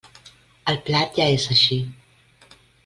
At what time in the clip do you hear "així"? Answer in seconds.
1.59-1.81